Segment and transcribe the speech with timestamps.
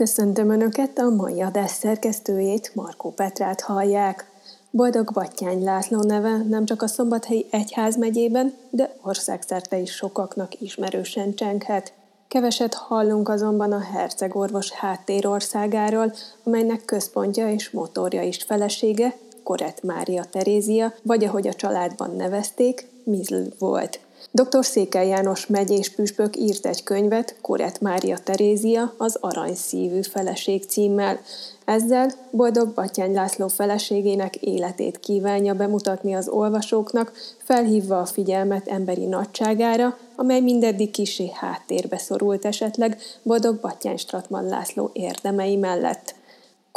[0.00, 4.30] Köszöntöm Önöket, a mai adás szerkesztőjét, Markó Petrát hallják.
[4.70, 11.34] Boldog Battyány László neve nem csak a Szombathelyi Egyház megyében, de országszerte is sokaknak ismerősen
[11.34, 11.92] csenghet.
[12.28, 16.14] Keveset hallunk azonban a hercegorvos háttérországáról,
[16.44, 23.42] amelynek központja és motorja is felesége, Korett Mária Terézia, vagy ahogy a családban nevezték, Mizl
[23.58, 24.64] volt– Dr.
[24.64, 31.20] Székely János megyés püspök írt egy könyvet, Korett Mária Terézia, az Aranyszívű feleség címmel.
[31.64, 37.12] Ezzel Boldog Batyány László feleségének életét kívánja bemutatni az olvasóknak,
[37.44, 44.90] felhívva a figyelmet emberi nagyságára, amely mindeddig kisé háttérbe szorult esetleg Boldog Batyány Stratman László
[44.92, 46.14] érdemei mellett.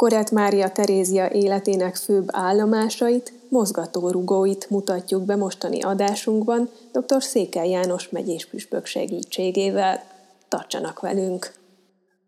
[0.04, 7.22] Korett Mária Terézia életének főbb állomásait, mozgatórugóit mutatjuk be mostani adásunkban dr.
[7.22, 10.02] Székely János megyés püspök segítségével.
[10.48, 11.52] Tartsanak velünk!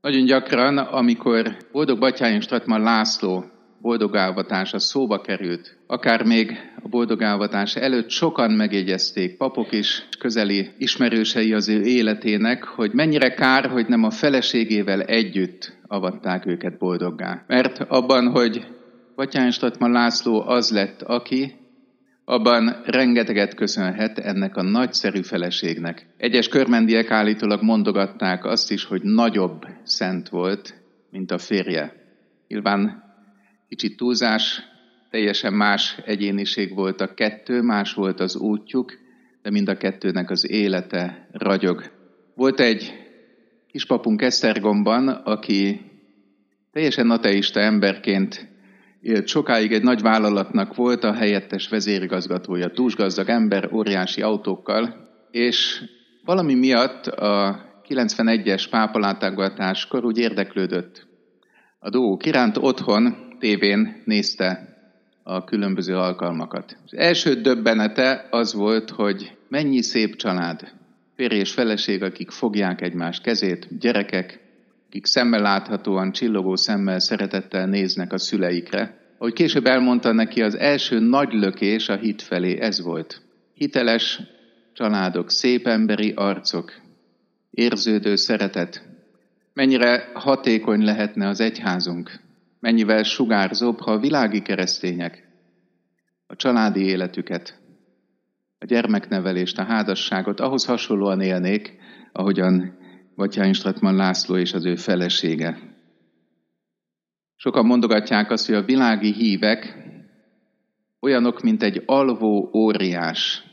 [0.01, 3.45] Nagyon gyakran, amikor Boldog Batyány Stratman László
[3.81, 11.69] boldogálvatása szóba került, akár még a boldogálvatás előtt sokan megjegyezték, papok is, közeli ismerősei az
[11.69, 17.45] ő életének, hogy mennyire kár, hogy nem a feleségével együtt avatták őket boldoggá.
[17.47, 18.67] Mert abban, hogy
[19.17, 21.55] Batyány Statman László az lett, aki,
[22.25, 26.07] abban rengeteget köszönhet ennek a nagyszerű feleségnek.
[26.17, 30.75] Egyes körmendiek állítólag mondogatták azt is, hogy nagyobb szent volt,
[31.11, 31.95] mint a férje.
[32.49, 33.06] Nyilván
[33.69, 34.63] kicsit túlzás,
[35.11, 38.93] teljesen más egyéniség volt a kettő, más volt az útjuk,
[39.43, 41.91] de mind a kettőnek az élete ragyog.
[42.35, 42.93] Volt egy
[43.71, 45.81] kispapunk Esztergomban, aki
[46.73, 48.49] teljesen ateista emberként
[49.01, 55.83] élt sokáig egy nagy vállalatnak volt a helyettes vezérigazgatója, túlsgazdag ember, óriási autókkal, és
[56.25, 61.07] valami miatt a 91-es pápalátágatáskor úgy érdeklődött
[61.79, 64.77] a dolgok iránt otthon tévén nézte
[65.23, 66.77] a különböző alkalmakat.
[66.85, 70.73] Az első döbbenete az volt, hogy mennyi szép család,
[71.17, 74.41] férj és feleség, akik fogják egymás kezét, gyerekek,
[74.87, 78.99] akik szemmel láthatóan, csillogó szemmel, szeretettel néznek a szüleikre.
[79.19, 83.23] Ahogy később elmondta neki, az első nagy lökés a hit felé ez volt.
[83.55, 84.21] Hiteles
[84.73, 86.73] családok, szép emberi arcok,
[87.51, 88.83] érződő szeretet.
[89.53, 92.21] Mennyire hatékony lehetne az egyházunk,
[92.61, 95.29] mennyivel sugárzóbb, ha a világi keresztények
[96.27, 97.61] a családi életüket,
[98.59, 101.77] a gyermeknevelést, a házasságot ahhoz hasonlóan élnék,
[102.13, 102.79] ahogyan
[103.17, 105.59] Batyány Stratman László és az ő felesége.
[107.37, 109.77] Sokan mondogatják azt, hogy a világi hívek
[111.01, 113.45] olyanok, mint egy alvó óriás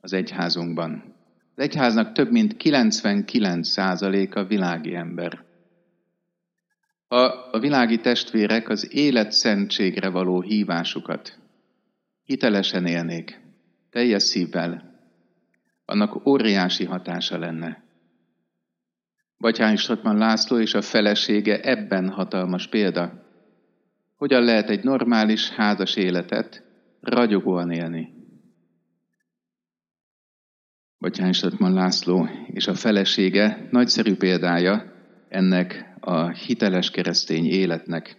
[0.00, 1.14] az egyházunkban.
[1.54, 5.44] Az egyháznak több mint 99%-a világi ember.
[7.12, 11.38] A világi testvérek az élet szentségre való hívásukat
[12.22, 13.40] hitelesen élnék,
[13.90, 14.98] teljes szívvel,
[15.84, 17.82] annak óriási hatása lenne.
[19.38, 23.24] Batyány Statman László és a felesége ebben hatalmas példa.
[24.16, 26.62] Hogyan lehet egy normális házas életet
[27.00, 28.12] ragyogóan élni?
[30.98, 34.92] Batyány Statman László és a felesége nagyszerű példája
[35.28, 38.16] ennek a hiteles keresztény életnek.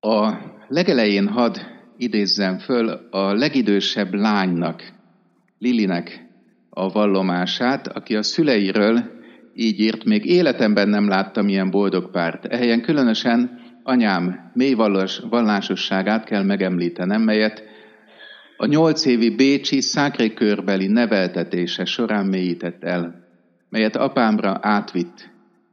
[0.00, 0.32] A
[0.68, 1.60] legelején had
[1.96, 4.92] idézzem föl a legidősebb lánynak,
[5.58, 6.26] Lilinek
[6.70, 9.10] a vallomását, aki a szüleiről
[9.54, 12.44] így írt, még életemben nem láttam ilyen boldog párt.
[12.44, 14.74] Ehelyen különösen anyám mély
[15.30, 17.62] vallásosságát kell megemlítenem, melyet
[18.56, 23.26] a nyolc évi bécsi szákrékörbeli neveltetése során mélyített el,
[23.68, 25.31] melyet apámra átvitt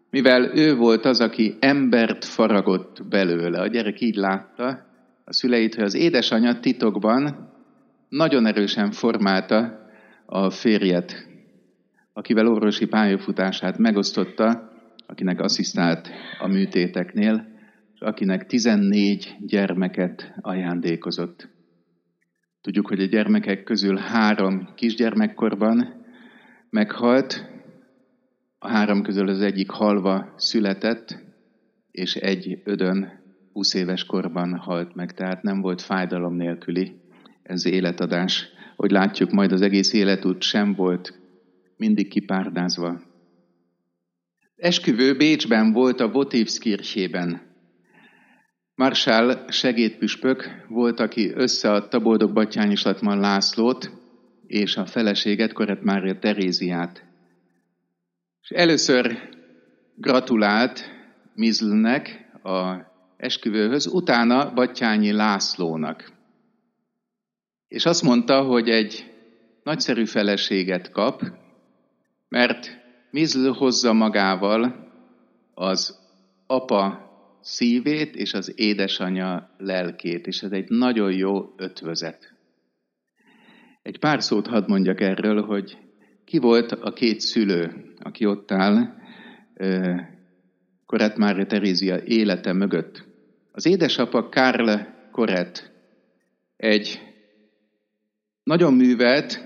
[0.09, 3.61] mivel ő volt az, aki embert faragott belőle.
[3.61, 4.85] A gyerek így látta
[5.25, 7.51] a szüleit, hogy az édesanyja titokban
[8.09, 9.87] nagyon erősen formálta
[10.25, 11.27] a férjet,
[12.13, 14.71] akivel orvosi pályafutását megosztotta,
[15.07, 16.09] akinek asszisztált
[16.39, 17.47] a műtéteknél,
[17.93, 21.49] és akinek 14 gyermeket ajándékozott.
[22.61, 26.05] Tudjuk, hogy a gyermekek közül három kisgyermekkorban
[26.69, 27.48] meghalt,
[28.59, 31.23] a három közül az egyik halva született,
[31.91, 33.21] és egy ödön
[33.53, 37.01] 20 éves korban halt meg, tehát nem volt fájdalom nélküli
[37.43, 38.47] ez életadás.
[38.75, 41.19] Hogy látjuk, majd az egész életút sem volt
[41.77, 43.01] mindig kipárdázva.
[44.55, 47.41] Esküvő Bécsben volt a Votivskirchében.
[48.75, 53.91] Marshall segédpüspök volt, aki összeadta boldog Batyányi Lászlót
[54.47, 57.08] és a feleséget, Korett Mária Teréziát.
[58.49, 59.29] És először
[59.95, 60.91] gratulált
[61.35, 62.75] Mizlnek a
[63.17, 66.11] esküvőhöz, utána Battyányi Lászlónak.
[67.67, 69.13] És azt mondta, hogy egy
[69.63, 71.23] nagyszerű feleséget kap,
[72.29, 72.77] mert
[73.11, 74.91] Mizl hozza magával
[75.53, 75.99] az
[76.47, 77.11] apa
[77.41, 82.33] szívét és az édesanyja lelkét, és ez egy nagyon jó ötvözet.
[83.81, 85.77] Egy pár szót hadd mondjak erről, hogy
[86.29, 88.93] ki volt a két szülő, aki ott áll
[90.85, 93.03] Korett Mária Terézia élete mögött.
[93.51, 94.69] Az édesapa Karl
[95.11, 95.71] Korett
[96.57, 96.99] egy
[98.43, 99.43] nagyon művelt,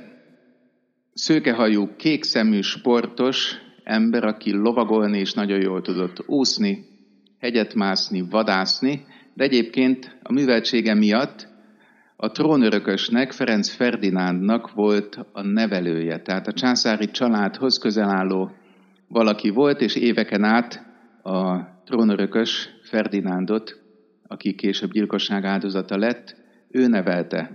[1.13, 6.85] szőkehajú, kékszemű, sportos ember, aki lovagolni és nagyon jól tudott úszni,
[7.39, 11.47] hegyet mászni, vadászni, de egyébként a műveltsége miatt
[12.23, 18.51] a trónörökösnek, Ferenc Ferdinándnak volt a nevelője, tehát a császári családhoz közel álló
[19.07, 20.85] valaki volt, és éveken át
[21.23, 23.81] a trónörökös Ferdinándot,
[24.27, 26.35] aki később gyilkosság áldozata lett,
[26.69, 27.51] ő nevelte.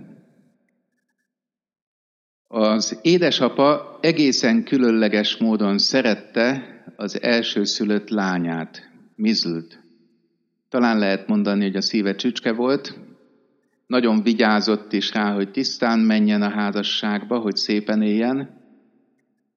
[2.47, 6.63] Az édesapa egészen különleges módon szerette
[6.95, 9.79] az elsőszülött lányát, Mizlt.
[10.69, 13.08] Talán lehet mondani, hogy a szíve csücske volt,
[13.89, 18.49] nagyon vigyázott is rá, hogy tisztán menjen a házasságba, hogy szépen éljen.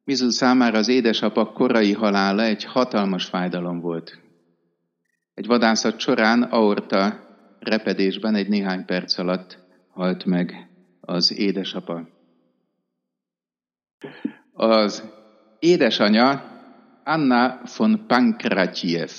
[0.05, 4.19] Mizl számára az édesapa korai halála egy hatalmas fájdalom volt.
[5.35, 7.21] Egy vadászat során aorta
[7.61, 9.59] repedésben egy néhány perc alatt
[9.89, 10.69] halt meg
[11.01, 12.09] az édesapa.
[14.53, 15.05] Az
[15.59, 16.45] édesanya
[17.05, 19.11] Anna von Pankratyev,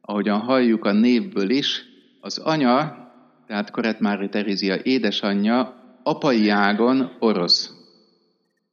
[0.00, 1.84] ahogyan halljuk a névből is,
[2.20, 3.05] az anya
[3.46, 7.70] tehát Korett Mári Terézia édesanyja, apai ágon orosz.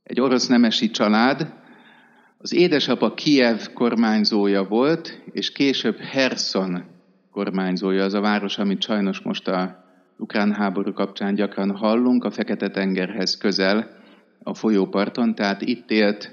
[0.04, 1.54] Egy orosz nemesi család,
[2.38, 6.84] az édesapa Kiev kormányzója volt, és később Herson
[7.32, 9.84] kormányzója, az a város, amit sajnos most a
[10.18, 14.02] ukrán háború kapcsán gyakran hallunk, a Fekete-tengerhez közel,
[14.44, 16.32] a folyóparton, tehát itt élt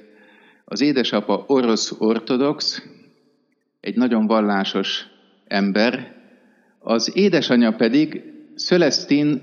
[0.64, 2.86] az édesapa orosz ortodox,
[3.80, 5.06] egy nagyon vallásos
[5.46, 6.19] ember,
[6.82, 8.22] az édesanyja pedig
[8.56, 9.40] Celestine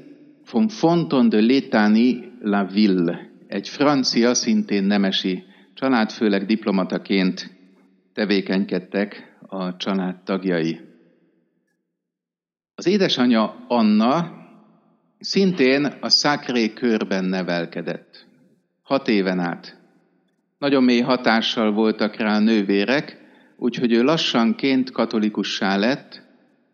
[0.51, 5.43] von Fonton de Létani la Ville, egy francia, szintén nemesi
[5.73, 7.51] család, főleg diplomataként
[8.13, 10.79] tevékenykedtek a család tagjai.
[12.75, 14.31] Az édesanyja Anna
[15.19, 18.25] szintén a Sacré körben nevelkedett.
[18.81, 19.77] Hat éven át.
[20.57, 23.17] Nagyon mély hatással voltak rá a nővérek,
[23.57, 26.26] úgyhogy ő lassanként katolikussá lett,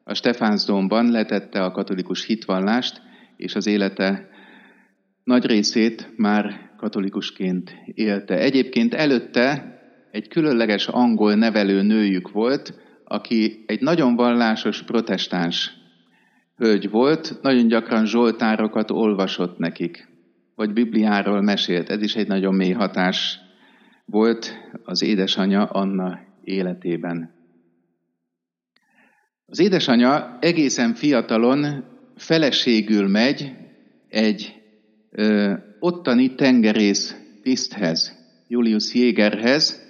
[0.04, 3.02] a Stefánsdomban letette a katolikus hitvallást,
[3.38, 4.30] és az élete
[5.24, 8.38] nagy részét már katolikusként élte.
[8.38, 9.78] Egyébként előtte
[10.12, 12.74] egy különleges angol nevelő nőjük volt,
[13.04, 15.72] aki egy nagyon vallásos protestáns
[16.56, 20.08] hölgy volt, nagyon gyakran zsoltárokat olvasott nekik,
[20.56, 21.90] vagy Bibliáról mesélt.
[21.90, 23.40] Ez is egy nagyon mély hatás
[24.06, 24.54] volt
[24.84, 27.43] az édesanyja Anna életében.
[29.54, 31.84] Az édesanyja egészen fiatalon
[32.16, 33.52] feleségül megy
[34.10, 34.62] egy
[35.12, 38.16] ö, ottani tengerész tiszthez,
[38.48, 39.82] Julius Jégerhez,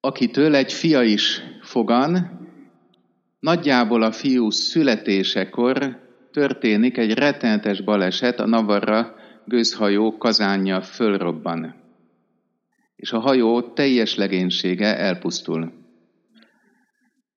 [0.00, 2.40] akitől egy fia is fogan,
[3.40, 6.00] nagyjából a fiú születésekor
[6.32, 9.14] történik egy rettenetes baleset, a Navarra
[9.44, 11.74] gőzhajó kazánja fölrobban,
[12.96, 15.83] és a hajó teljes legénysége elpusztul.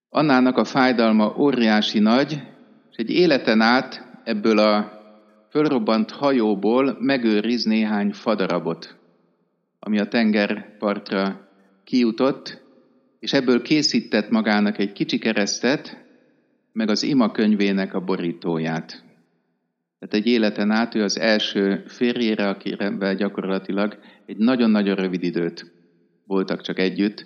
[0.09, 2.41] Annának a fájdalma óriási nagy,
[2.91, 4.91] és egy életen át ebből a
[5.49, 8.95] fölrobbant hajóból megőriz néhány fadarabot,
[9.79, 11.49] ami a tengerpartra
[11.83, 12.61] kijutott,
[13.19, 16.05] és ebből készített magának egy kicsi keresztet,
[16.71, 19.03] meg az ima könyvének a borítóját.
[19.99, 25.71] Tehát egy életen át ő az első férjére, akivel gyakorlatilag egy nagyon-nagyon rövid időt
[26.25, 27.25] voltak csak együtt,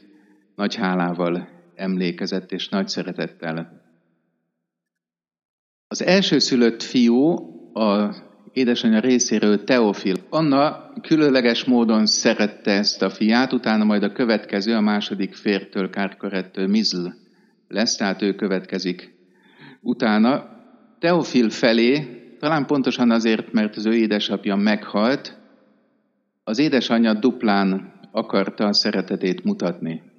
[0.56, 3.82] nagy hálával emlékezett és nagy szeretettel.
[5.88, 7.34] Az elsőszülött fiú,
[7.74, 8.16] a
[8.54, 10.16] édesanyja részéről Teofil.
[10.30, 16.68] Anna különleges módon szerette ezt a fiát, utána majd a következő, a második fértől, Kárkorettől
[16.68, 17.08] Mizl
[17.68, 19.14] lesz, tehát ő következik.
[19.82, 20.50] Utána
[21.00, 25.40] Teofil felé, talán pontosan azért, mert az ő édesapja meghalt,
[26.44, 30.11] az édesanyja duplán akarta a szeretetét mutatni.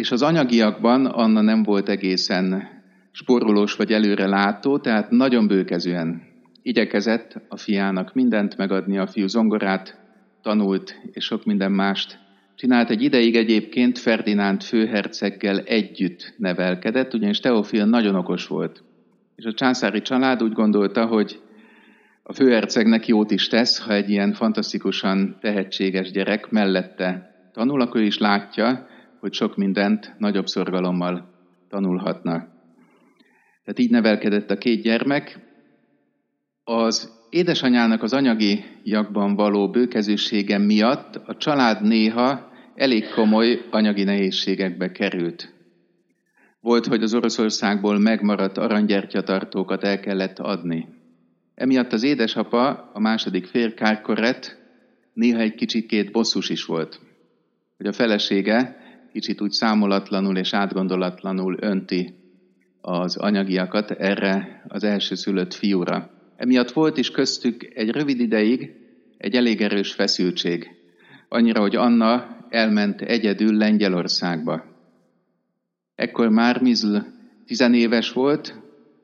[0.00, 2.68] És az anyagiakban Anna nem volt egészen
[3.12, 6.22] sporolós vagy előre látó, tehát nagyon bőkezően
[6.62, 10.00] igyekezett a fiának mindent megadni, a fiú zongorát
[10.42, 12.18] tanult, és sok minden mást
[12.54, 18.82] Csinált egy ideig egyébként Ferdinánd főherceggel együtt nevelkedett, ugyanis Teofil nagyon okos volt.
[19.36, 21.40] És a császári család úgy gondolta, hogy
[22.22, 28.18] a főhercegnek jót is tesz, ha egy ilyen fantasztikusan tehetséges gyerek mellette tanul, akkor is
[28.18, 28.88] látja,
[29.20, 31.30] hogy sok mindent nagyobb szorgalommal
[31.68, 32.32] tanulhatna.
[33.64, 35.38] Tehát így nevelkedett a két gyermek.
[36.64, 44.92] Az édesanyának az anyagi jakban való bőkezősége miatt a család néha elég komoly anyagi nehézségekbe
[44.92, 45.54] került.
[46.60, 50.88] Volt, hogy az Oroszországból megmaradt aranygyertyatartókat el kellett adni.
[51.54, 54.58] Emiatt az édesapa, a második fér Kárkoret
[55.12, 57.00] néha egy kicsikét bosszus is volt,
[57.76, 58.79] hogy a felesége
[59.12, 62.14] kicsit úgy számolatlanul és átgondolatlanul önti
[62.80, 66.10] az anyagiakat erre az első szülött fiúra.
[66.36, 68.74] Emiatt volt is köztük egy rövid ideig
[69.16, 70.70] egy elég erős feszültség.
[71.28, 74.64] Annyira, hogy Anna elment egyedül Lengyelországba.
[75.94, 76.96] Ekkor már Mizl
[77.46, 78.54] tizenéves volt,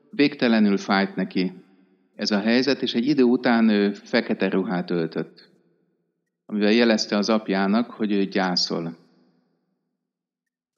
[0.09, 1.51] végtelenül fájt neki
[2.15, 5.49] ez a helyzet, és egy idő után ő fekete ruhát öltött,
[6.45, 8.97] amivel jelezte az apjának, hogy ő gyászol.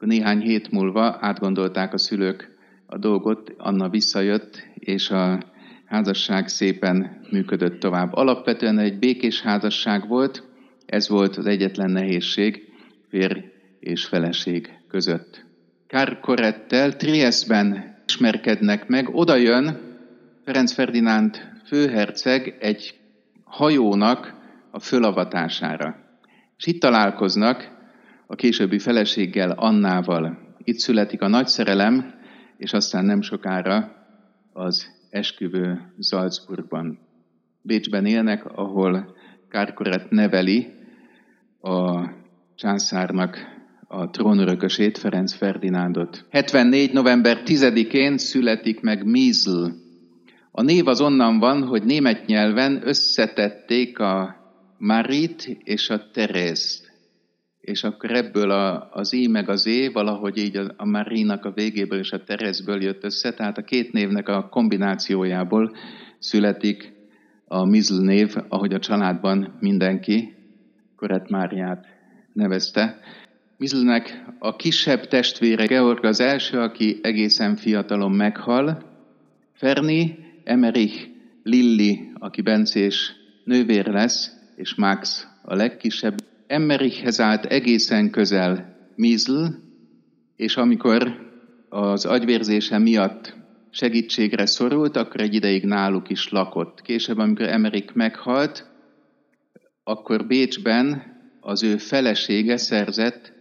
[0.06, 5.44] Néhány hét múlva átgondolták a szülők a dolgot, Anna visszajött, és a
[5.86, 8.14] házasság szépen működött tovább.
[8.14, 10.44] Alapvetően egy békés házasság volt,
[10.86, 12.68] ez volt az egyetlen nehézség
[13.10, 13.40] férj
[13.80, 15.46] és feleség között.
[15.88, 19.80] Kárkorettel Trieszben ismerkednek meg, oda jön
[20.46, 23.00] Ferenc Ferdinánd főherceg egy
[23.44, 24.34] hajónak
[24.72, 25.96] a fölavatására.
[26.58, 27.78] És itt találkoznak
[28.32, 30.38] a későbbi feleséggel, Annával.
[30.64, 32.14] Itt születik a nagy szerelem,
[32.58, 33.92] és aztán nem sokára
[34.54, 37.00] az esküvő Salzburgban.
[37.62, 39.16] Bécsben élnek, ahol
[39.50, 40.74] Kárkoret neveli
[41.62, 42.08] a
[42.56, 43.38] császárnak
[43.88, 46.26] a trónörökösét, Ferenc Ferdinándot.
[46.30, 46.94] 74.
[46.94, 49.68] november 10-én születik meg Mízl.
[50.52, 54.36] A név az onnan van, hogy német nyelven összetették a
[54.78, 56.89] Marit és a Terezt
[57.70, 61.52] és akkor ebből a, az I meg az é valahogy így a, a Marinak a
[61.52, 65.76] végéből és a Terezből jött össze, tehát a két névnek a kombinációjából
[66.20, 66.94] születik
[67.46, 70.36] a Mizl név, ahogy a családban mindenki
[70.96, 71.86] Korett Máriát
[72.34, 73.00] nevezte.
[73.58, 78.84] Mizlnek a kisebb testvére Georg az első, aki egészen fiatalon meghal.
[79.54, 81.08] Ferni, Emerich,
[81.44, 89.46] Lilli, aki bencés nővér lesz, és Max a legkisebb Emmerichhez állt egészen közel Mizl,
[90.36, 91.28] és amikor
[91.70, 93.36] az agyvérzése miatt
[93.70, 96.82] segítségre szorult, akkor egy ideig náluk is lakott.
[96.82, 98.66] Később, amikor Emmerich meghalt,
[99.84, 101.04] akkor Bécsben
[101.40, 103.34] az ő felesége szerzett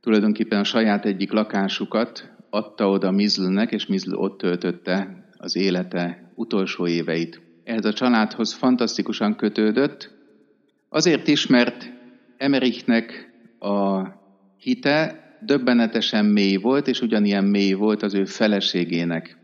[0.00, 6.86] tulajdonképpen a saját egyik lakásukat, adta oda Mizlnek, és Mizl ott töltötte az élete utolsó
[6.86, 7.40] éveit.
[7.64, 10.10] Ehhez a családhoz fantasztikusan kötődött,
[10.88, 11.87] azért is, mert
[12.48, 14.02] Emerichnek a
[14.56, 19.38] hite döbbenetesen mély volt, és ugyanilyen mély volt az ő feleségének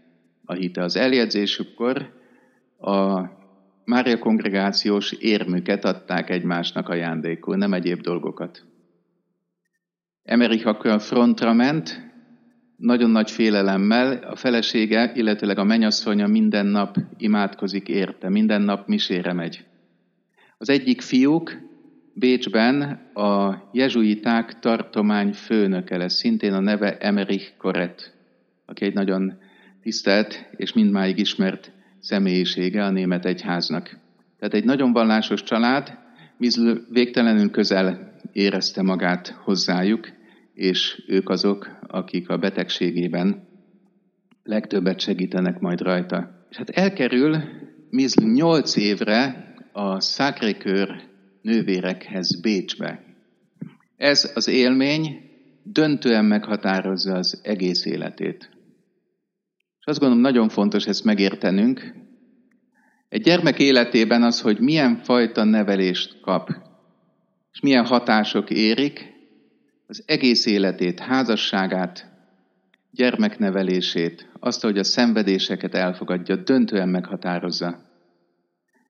[0.44, 0.82] a hite.
[0.82, 2.12] Az eljegyzésükkor
[2.78, 3.20] a
[3.84, 8.64] Mária kongregációs érmüket adták egymásnak ajándékul, nem egyéb dolgokat.
[10.22, 12.00] Emerich akkor frontra ment,
[12.76, 19.32] nagyon nagy félelemmel, a felesége, illetőleg a menyasszonya minden nap imádkozik érte, minden nap misére
[19.32, 19.64] megy.
[20.58, 21.72] Az egyik fiúk
[22.14, 22.82] Bécsben
[23.14, 28.14] a jezsuiták tartomány főnöke lesz, szintén a neve Emerich Koret,
[28.66, 29.38] aki egy nagyon
[29.82, 33.98] tisztelt és mindmáig ismert személyisége a német egyháznak.
[34.38, 35.98] Tehát egy nagyon vallásos család,
[36.36, 40.08] Mizl végtelenül közel érezte magát hozzájuk,
[40.54, 43.48] és ők azok, akik a betegségében
[44.42, 46.46] legtöbbet segítenek majd rajta.
[46.50, 47.36] És hát elkerül
[47.90, 51.12] Mizl nyolc évre a Sacré-Cœur
[51.44, 53.04] nővérekhez Bécsbe.
[53.96, 55.20] Ez az élmény
[55.62, 58.50] döntően meghatározza az egész életét.
[59.80, 61.94] És azt gondolom, nagyon fontos ezt megértenünk.
[63.08, 66.48] Egy gyermek életében az, hogy milyen fajta nevelést kap,
[67.52, 69.12] és milyen hatások érik,
[69.86, 72.12] az egész életét, házasságát,
[72.90, 77.92] gyermeknevelését, azt, hogy a szenvedéseket elfogadja, döntően meghatározza.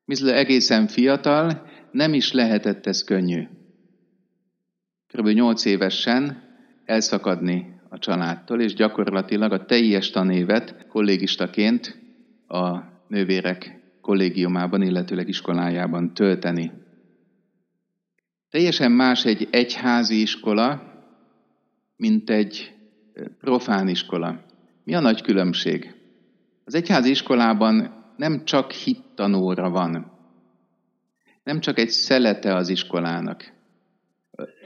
[0.05, 3.43] Mizle egészen fiatal, nem is lehetett ez könnyű.
[5.07, 6.43] Körülbelül nyolc évesen
[6.85, 11.99] elszakadni a családtól, és gyakorlatilag a teljes tanévet kollégistaként
[12.47, 16.73] a nővérek kollégiumában, illetőleg iskolájában tölteni.
[18.51, 20.93] Teljesen más egy egyházi iskola,
[21.97, 22.73] mint egy
[23.41, 24.45] profán iskola.
[24.85, 25.95] Mi a nagy különbség?
[26.65, 30.13] Az egyházi iskolában nem csak hittanóra van,
[31.45, 33.53] nem csak egy szelete az iskolának,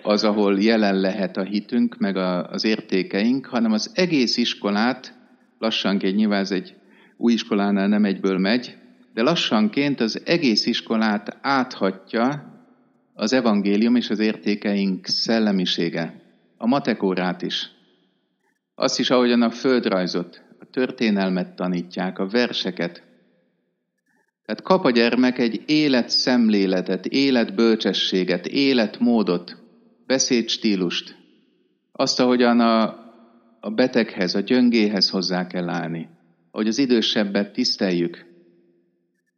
[0.02, 5.14] az, ahol jelen lehet a hitünk, meg a, az értékeink, hanem az egész iskolát,
[5.59, 6.75] lassanként nyilván ez egy
[7.17, 8.76] új iskolánál nem egyből megy,
[9.14, 12.52] de lassanként az egész iskolát áthatja
[13.14, 16.23] az evangélium és az értékeink szellemisége.
[16.57, 17.71] A matekórát is.
[18.75, 23.02] Azt is, ahogyan a földrajzot, a történelmet tanítják, a verseket.
[24.49, 29.57] Tehát kap a gyermek egy életszemléletet, életbölcsességet, életmódot,
[30.07, 31.17] beszédstílust.
[31.93, 32.83] Azt, ahogyan a,
[33.61, 36.09] a beteghez, a gyöngéhez hozzá kell állni.
[36.50, 38.14] Ahogy az idősebbet tiszteljük.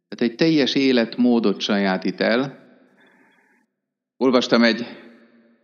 [0.07, 2.61] Tehát egy teljes életmódot sajátít el,
[4.17, 4.85] Olvastam egy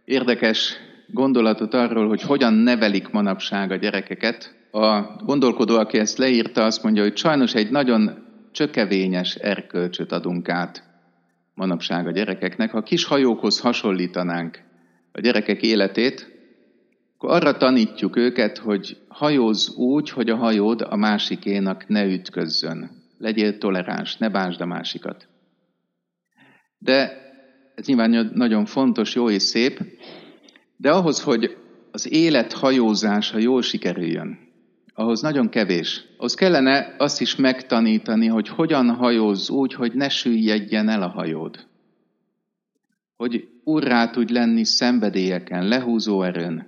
[0.05, 0.77] érdekes
[1.07, 4.55] gondolatot arról, hogy hogyan nevelik manapság a gyerekeket.
[4.71, 8.26] A gondolkodó, aki ezt leírta, azt mondja, hogy sajnos egy nagyon
[8.57, 10.83] csökevényes erkölcsöt adunk át
[11.53, 12.71] manapság a gyerekeknek.
[12.71, 14.59] Ha kis hajókhoz hasonlítanánk
[15.11, 16.27] a gyerekek életét,
[17.15, 22.89] akkor arra tanítjuk őket, hogy hajóz úgy, hogy a hajód a másikénak ne ütközzön.
[23.17, 25.27] Legyél toleráns, ne básd a másikat.
[26.77, 27.11] De
[27.75, 29.79] ez nyilván nagyon fontos, jó és szép,
[30.77, 31.57] de ahhoz, hogy
[31.91, 34.46] az élet hajózása jól sikerüljön,
[34.99, 36.05] ahhoz nagyon kevés.
[36.17, 41.67] Ahhoz kellene azt is megtanítani, hogy hogyan hajóz úgy, hogy ne süllyedjen el a hajód.
[43.15, 46.67] Hogy urrá tudj lenni szenvedélyeken, lehúzó erőn.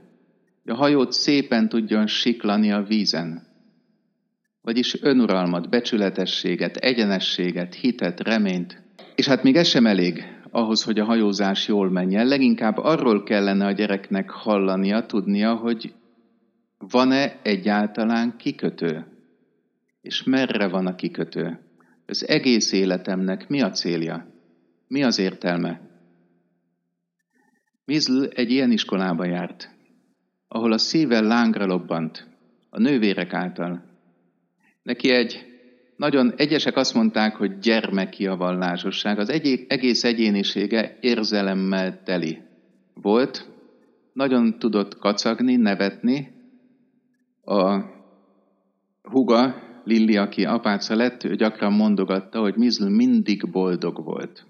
[0.64, 3.48] Hogy a hajót szépen tudjon siklani a vízen.
[4.62, 8.82] Vagyis önuralmat, becsületességet, egyenességet, hitet, reményt.
[9.16, 12.28] És hát még ez sem elég ahhoz, hogy a hajózás jól menjen.
[12.28, 15.94] Leginkább arról kellene a gyereknek hallania, tudnia, hogy
[16.80, 19.06] van-e egyáltalán kikötő,
[20.02, 21.60] és merre van a kikötő.
[22.06, 24.28] Az egész életemnek mi a célja?
[24.88, 25.82] Mi az értelme?
[27.86, 29.70] Mizl egy ilyen iskolába járt,
[30.48, 32.28] ahol a szíve lángra lobbant,
[32.70, 33.84] a nővérek által.
[34.84, 35.46] Neki egy
[35.96, 39.20] nagyon egyesek azt mondták, hogy gyermeki a vallásosság.
[39.20, 42.42] Az egy, egész egyénisége érzelemmel teli
[42.94, 43.50] volt.
[44.14, 46.39] Nagyon tudott kacagni, nevetni.
[47.50, 47.86] A
[49.02, 54.46] huga, Lilli, aki apáca lett, ő gyakran mondogatta, hogy Mizl mindig boldog volt.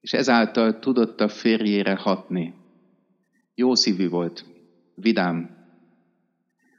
[0.00, 2.54] És ezáltal tudott a férjére hatni.
[3.54, 4.44] Jó szívű volt,
[4.94, 5.56] vidám.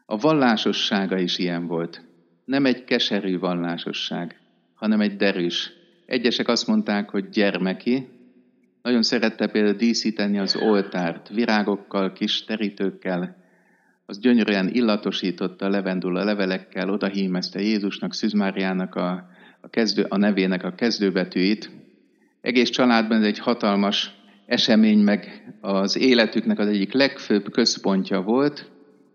[0.05, 2.09] A vallásossága is ilyen volt
[2.45, 4.39] nem egy keserű vallásosság,
[4.73, 5.71] hanem egy derűs.
[6.05, 8.07] Egyesek azt mondták, hogy gyermeki,
[8.81, 13.40] nagyon szerette például díszíteni az oltárt, virágokkal, kis terítőkkel,
[14.11, 19.29] az gyönyörűen illatosította levendula levelekkel, oda hímezte Jézusnak, Szűzmáriának a,
[19.61, 21.71] a, kezdő, a nevének a kezdőbetűit.
[22.41, 24.11] Egész családban ez egy hatalmas
[24.45, 28.71] esemény, meg az életüknek az egyik legfőbb központja volt,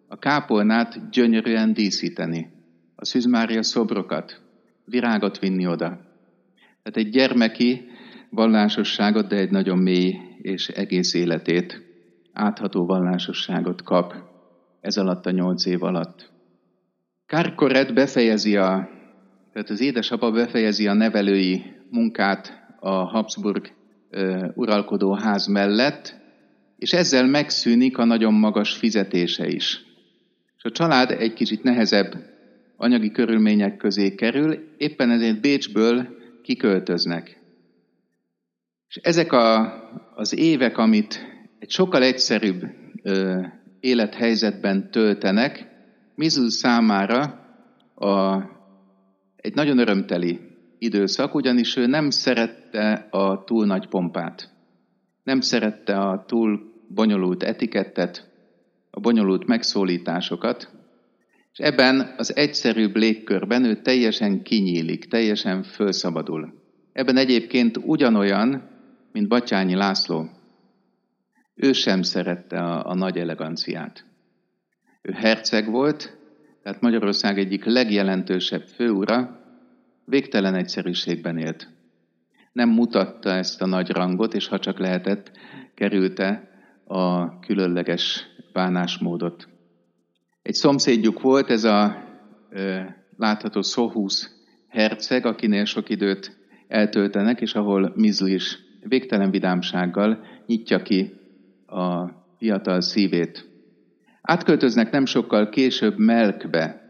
[0.09, 2.51] a kápolnát gyönyörűen díszíteni
[2.95, 4.41] a Szűz Mária szobrokat,
[4.85, 5.89] virágot vinni oda.
[6.83, 7.85] Tehát egy gyermeki
[8.31, 11.83] vallásosságot, de egy nagyon mély és egész életét,
[12.33, 14.26] átható vallásosságot kap
[14.87, 16.31] ez alatt a nyolc év alatt.
[17.27, 18.89] Kárkoret befejezi a,
[19.53, 23.73] tehát az édesapa befejezi a nevelői munkát a Habsburg
[24.55, 26.17] uralkodó ház mellett,
[26.79, 29.85] és ezzel megszűnik a nagyon magas fizetése is.
[30.57, 32.15] És a család egy kicsit nehezebb
[32.77, 36.09] anyagi körülmények közé kerül, éppen ezért Bécsből
[36.43, 37.41] kiköltöznek.
[38.89, 39.75] És ezek a,
[40.15, 41.27] az évek, amit
[41.59, 42.63] egy sokkal egyszerűbb
[43.87, 45.75] élethelyzetben töltenek,
[46.15, 47.21] Mizul számára
[47.95, 48.37] a,
[49.37, 50.41] egy nagyon örömteli
[50.79, 54.51] időszak, ugyanis ő nem szerette a túl nagy pompát.
[55.23, 58.31] Nem szerette a túl bonyolult etikettet,
[58.91, 60.71] a bonyolult megszólításokat,
[61.53, 66.55] és ebben az egyszerűbb légkörben ő teljesen kinyílik, teljesen fölszabadul.
[66.93, 68.69] Ebben egyébként ugyanolyan,
[69.13, 70.36] mint Batyányi László.
[71.57, 74.05] Ő sem szerette a, a nagy eleganciát.
[75.03, 76.17] Ő herceg volt,
[76.63, 79.41] tehát Magyarország egyik legjelentősebb főura,
[80.05, 81.69] végtelen egyszerűségben élt.
[82.53, 85.31] Nem mutatta ezt a nagy rangot, és ha csak lehetett,
[85.75, 86.51] kerülte
[86.85, 89.49] a különleges bánásmódot.
[90.43, 92.05] Egy szomszédjuk volt, ez a
[92.51, 92.81] ö,
[93.17, 94.31] látható Szohusz
[94.69, 96.37] herceg, akinél sok időt
[96.69, 101.25] eltöltenek, és ahol Mizli is végtelen vidámsággal nyitja ki
[101.67, 103.49] a fiatal szívét.
[104.23, 106.81] Átköltöznek nem sokkal később Melkbe,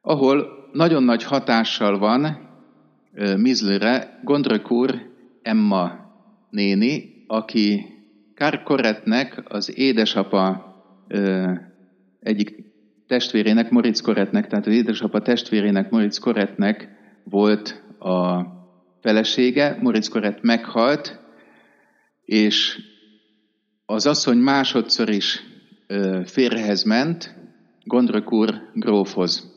[0.00, 2.48] ahol nagyon nagy hatással van
[3.36, 5.10] Mizlire Gondrök úr
[5.42, 5.92] Emma
[6.50, 7.86] néni, aki
[8.34, 10.74] Kárkoretnek az édesapa
[12.20, 12.64] egyik
[13.06, 16.88] testvérének, Moritz Koretnek, tehát az édesapa testvérének, Moritz Koretnek
[17.24, 18.42] volt a
[19.00, 19.78] felesége.
[19.80, 21.20] Moritz Koret meghalt,
[22.24, 22.78] és
[23.86, 25.42] az asszony másodszor is
[26.24, 27.42] férhez ment,
[27.84, 29.52] Gondrök úr grófhoz.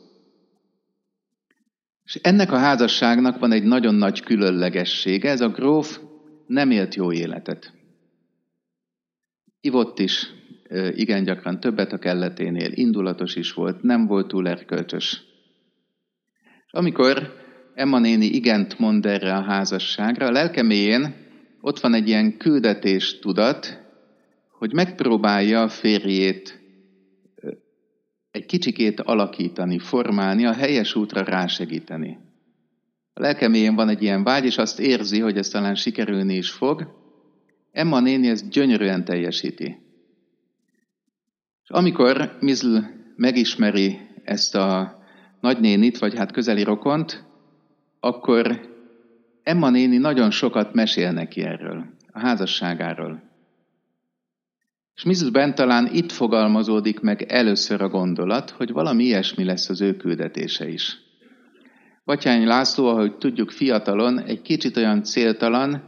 [2.03, 5.99] És ennek a házasságnak van egy nagyon nagy különlegessége, ez a gróf
[6.47, 7.73] nem élt jó életet.
[9.61, 10.33] Ivott is,
[10.91, 15.21] igen gyakran többet a kelleténél, indulatos is volt, nem volt túl erkölcsös.
[16.69, 17.33] Amikor
[17.73, 21.15] Emma néni igent mond erre a házasságra, a lelkeméjén
[21.61, 23.86] ott van egy ilyen küldetés tudat,
[24.57, 26.61] hogy megpróbálja a férjét
[28.31, 32.17] egy kicsikét alakítani, formálni, a helyes útra rásegíteni.
[33.13, 36.95] A lelkeméjén van egy ilyen vágy, és azt érzi, hogy ez talán sikerülni is fog.
[37.71, 39.77] Emma néni ezt gyönyörűen teljesíti.
[41.63, 42.77] És amikor Mizl
[43.15, 44.97] megismeri ezt a
[45.39, 47.25] nagynénit, vagy hát közeli rokont,
[47.99, 48.75] akkor
[49.43, 53.26] Emma néni nagyon sokat mesél neki erről, a házasságáról.
[54.97, 59.95] És Mizlben talán itt fogalmazódik meg először a gondolat, hogy valami ilyesmi lesz az ő
[59.95, 60.97] küldetése is.
[62.05, 65.83] Batyány László, ahogy tudjuk fiatalon, egy kicsit olyan céltalan,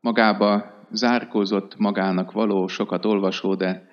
[0.00, 3.88] magába zárkózott, magának való, sokat olvasó, de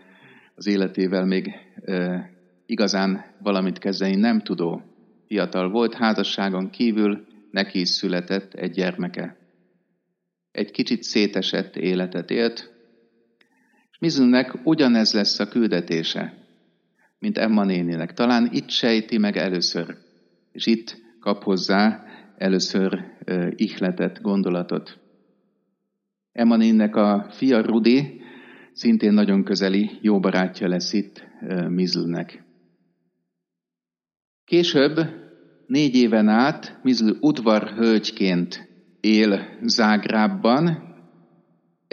[0.56, 1.52] az életével még
[1.86, 2.30] e,
[2.66, 4.82] igazán valamit kezdeni nem tudó
[5.28, 9.38] fiatal volt, házasságon kívül neki is született egy gyermeke.
[10.52, 12.73] Egy kicsit szétesett életet élt,
[14.04, 16.34] Mizunnek ugyanez lesz a küldetése,
[17.20, 18.14] mint Emma néninek.
[18.14, 19.98] Talán itt sejti meg először,
[20.52, 22.04] és itt kap hozzá
[22.38, 25.00] először uh, ihletet, gondolatot.
[26.32, 28.22] Emma néninek a fia Rudi
[28.74, 31.28] szintén nagyon közeli jó barátja lesz itt
[31.68, 32.44] Mizlnek.
[34.46, 35.00] Később,
[35.68, 40.93] négy éven át Mizl udvarhölgyként él Zágrábban,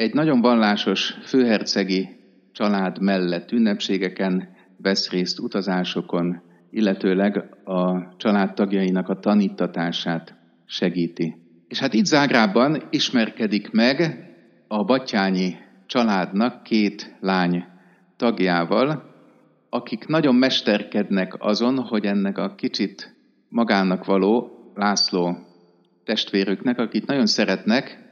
[0.00, 2.08] egy nagyon vallásos főhercegi
[2.52, 10.34] család mellett ünnepségeken vesz részt utazásokon, illetőleg a családtagjainak a tanítatását
[10.66, 11.36] segíti.
[11.68, 14.28] És hát itt Zágrában ismerkedik meg
[14.68, 17.64] a Batyányi családnak két lány
[18.16, 19.14] tagjával,
[19.68, 23.16] akik nagyon mesterkednek azon, hogy ennek a kicsit
[23.48, 25.36] magának való László
[26.04, 28.09] testvérüknek, akit nagyon szeretnek,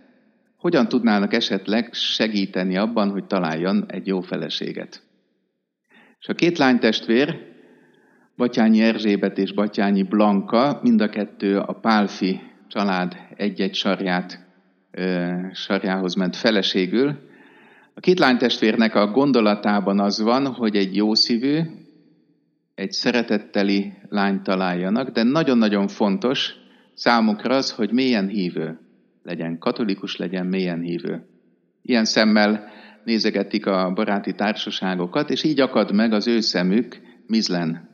[0.59, 5.03] hogyan tudnának esetleg segíteni abban, hogy találjon egy jó feleséget.
[6.21, 7.47] És a két lány testvér,
[8.37, 14.47] Batyányi Erzsébet és Batyányi Blanka, mind a kettő a Pálfi család egy-egy sarját,
[15.53, 17.27] sarjához ment feleségül,
[17.95, 21.61] a két lánytestvérnek a gondolatában az van, hogy egy jó szívű,
[22.75, 26.55] egy szeretetteli lányt találjanak, de nagyon-nagyon fontos
[26.95, 28.88] számukra az, hogy mélyen hívő
[29.29, 31.27] legyen, katolikus legyen, mélyen hívő.
[31.83, 32.69] Ilyen szemmel
[33.05, 37.89] nézegetik a baráti társaságokat, és így akad meg az ő szemük Mizlen.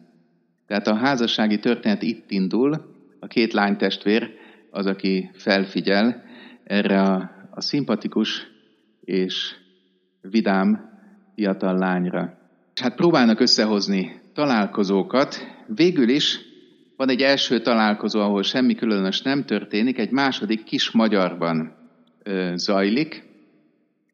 [0.66, 4.30] Tehát a házassági történet itt indul, a két lánytestvér
[4.70, 6.22] az, aki felfigyel
[6.64, 8.46] erre a, a szimpatikus
[9.00, 9.54] és
[10.20, 10.90] vidám
[11.34, 12.38] fiatal lányra.
[12.80, 15.36] Hát próbálnak összehozni találkozókat.
[15.66, 16.40] Végül is
[16.96, 21.76] van egy első találkozó, ahol semmi különös nem történik, egy második kis magyarban
[22.22, 23.32] ö, zajlik,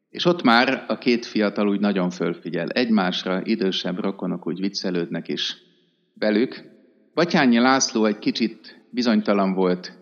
[0.09, 2.69] és ott már a két fiatal úgy nagyon fölfigyel.
[2.69, 5.57] Egymásra idősebb rokonok úgy viccelődnek is
[6.13, 6.63] velük.
[7.13, 9.93] Batyányi László egy kicsit bizonytalan volt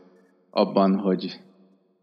[0.49, 1.39] abban, hogy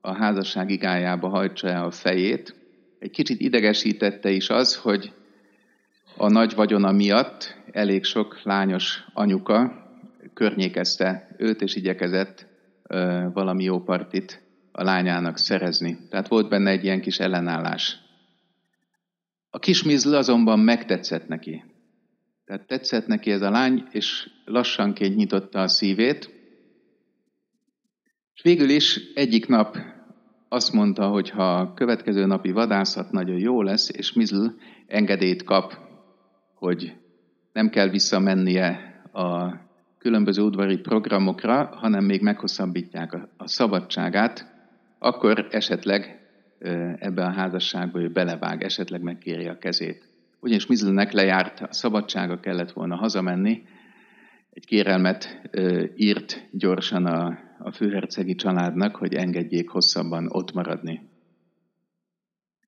[0.01, 2.55] a házasság igájába hajtsa el a fejét,
[2.99, 5.13] egy kicsit idegesítette is az, hogy
[6.17, 9.86] a nagy vagyona miatt elég sok lányos anyuka
[10.37, 12.47] környékezte őt, és igyekezett
[12.83, 15.99] ö, valami jó partit a lányának szerezni.
[16.11, 17.99] Tehát volt benne egy ilyen kis ellenállás.
[19.51, 21.65] A kis Mizl azonban megtetszett neki.
[22.45, 26.31] Tehát tetszett neki ez a lány, és lassanként nyitotta a szívét.
[28.35, 29.77] És végül is egyik nap
[30.49, 34.47] azt mondta, hogy ha a következő napi vadászat nagyon jó lesz, és Mizl
[34.87, 35.79] engedélyt kap,
[36.55, 36.97] hogy
[37.53, 39.65] nem kell visszamennie a
[40.07, 44.53] különböző udvari programokra, hanem még meghosszabbítják a, a szabadságát,
[44.99, 46.21] akkor esetleg
[46.99, 50.09] ebbe a házasságba, hogy belevág, esetleg megkéri a kezét.
[50.41, 53.63] Ugyanis Mizlnek lejárt a szabadsága, kellett volna hazamenni,
[54.51, 55.41] egy kérelmet
[55.97, 61.01] írt gyorsan a, a főhercegi családnak, hogy engedjék hosszabban ott maradni.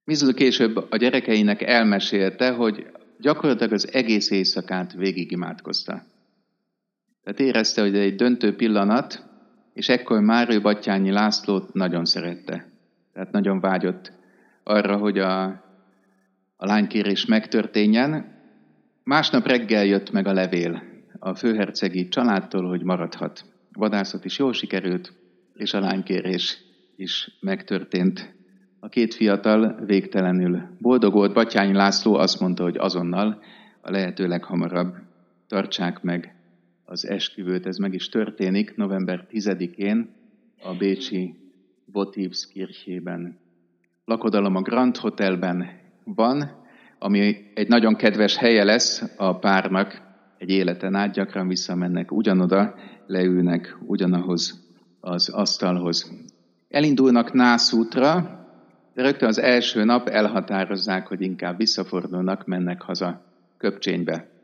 [0.04, 2.86] Mizl később a gyerekeinek elmesélte, hogy
[3.18, 6.16] gyakorlatilag az egész éjszakát végigimádkozta.
[7.28, 9.24] Tehát érezte, hogy egy döntő pillanat,
[9.72, 12.68] és ekkor már ő Battyányi Lászlót nagyon szerette.
[13.12, 14.12] Tehát nagyon vágyott
[14.62, 15.42] arra, hogy a,
[16.56, 18.34] a lánykérés megtörténjen.
[19.04, 20.82] Másnap reggel jött meg a levél
[21.18, 23.44] a főhercegi családtól, hogy maradhat.
[23.72, 25.12] A vadászat is jól sikerült,
[25.54, 26.58] és a lánykérés
[26.96, 28.34] is megtörtént.
[28.80, 31.32] A két fiatal végtelenül boldog volt.
[31.32, 33.42] Batyányi László azt mondta, hogy azonnal,
[33.80, 34.94] a lehető leghamarabb
[35.46, 36.36] tartsák meg
[36.88, 37.66] az esküvőt.
[37.66, 40.08] Ez meg is történik november 10-én
[40.62, 41.34] a Bécsi
[41.92, 43.38] Votivskirchében.
[44.04, 45.66] Lakodalom a Grand Hotelben
[46.04, 46.50] van,
[46.98, 50.02] ami egy nagyon kedves helye lesz a párnak,
[50.38, 52.74] egy életen át gyakran visszamennek ugyanoda,
[53.06, 54.66] leülnek ugyanahoz
[55.00, 56.12] az asztalhoz.
[56.68, 58.12] Elindulnak nászútra,
[58.94, 63.24] de rögtön az első nap elhatározzák, hogy inkább visszafordulnak, mennek haza
[63.56, 64.37] Köpcsénybe.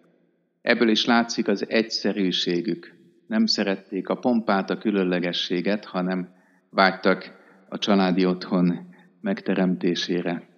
[0.64, 2.94] Ebből is látszik az egyszerűségük.
[3.26, 6.34] Nem szerették a pompát, a különlegességet, hanem
[6.70, 7.30] vágytak
[7.68, 10.48] a családi otthon megteremtésére.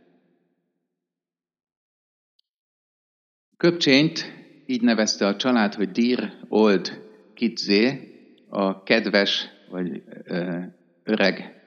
[3.57, 4.33] Köpcsényt
[4.66, 7.03] így nevezte a család, hogy Dir Old
[7.35, 8.14] Kidzé,
[8.49, 10.03] a kedves vagy
[11.05, 11.62] öreg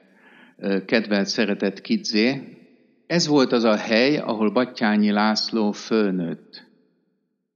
[0.86, 2.58] kedvelt szeretett Kidzé.
[3.06, 6.69] Ez volt az a hely, ahol Battyányi László fölnőtt.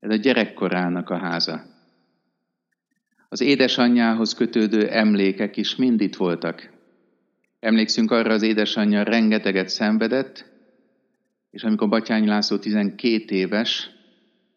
[0.05, 1.63] Ez a gyerekkorának a háza.
[3.29, 6.71] Az édesanyjához kötődő emlékek is mind itt voltak.
[7.61, 10.45] Emlékszünk arra, az édesanyja rengeteget szenvedett,
[11.51, 13.91] és amikor Batyányi László 12 éves,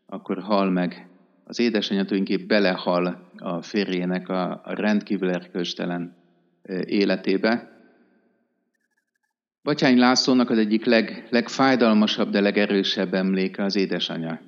[0.05, 1.07] akkor hal meg.
[1.43, 6.15] Az édesanyja tulajdonképp belehal a férjének a rendkívül erkölcstelen
[6.85, 7.81] életébe.
[9.63, 14.46] Batyány Lászlónak az egyik leg, legfájdalmasabb, de legerősebb emléke az édesanyja.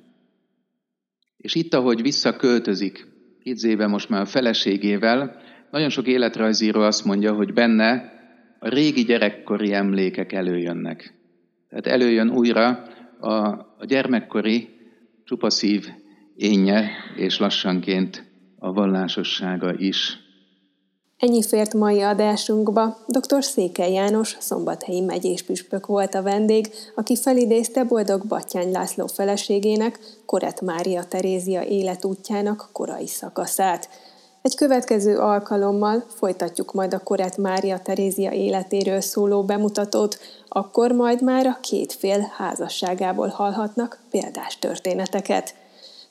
[1.40, 3.06] És itt, ahogy visszaköltözik,
[3.42, 8.12] éve most már a feleségével, nagyon sok életrajzíró azt mondja, hogy benne
[8.58, 11.14] a régi gyerekkori emlékek előjönnek.
[11.68, 12.82] Tehát előjön újra
[13.20, 13.34] a,
[13.78, 14.68] a gyermekkori
[15.24, 15.86] csupaszív
[16.36, 18.24] énje, és lassanként
[18.58, 20.18] a vallásossága is.
[21.20, 22.96] Ennyi fért mai adásunkba.
[23.06, 23.44] Dr.
[23.44, 30.60] Székely János, szombathelyi megyés püspök volt a vendég, aki felidézte boldog Battyány László feleségének, Koret
[30.60, 33.88] Mária Terézia életútjának korai szakaszát.
[34.42, 41.46] Egy következő alkalommal folytatjuk majd a Koret Mária Terézia életéről szóló bemutatót, akkor majd már
[41.46, 45.54] a két fél házasságából hallhatnak példás történeteket.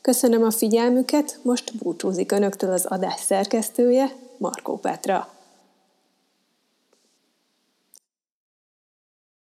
[0.01, 5.27] Köszönöm a figyelmüket, most búcsúzik Önöktől az adás szerkesztője, Markó Petra.